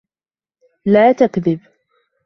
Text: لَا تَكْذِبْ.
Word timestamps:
لَا 0.85 1.11
تَكْذِبْ. 1.11 1.59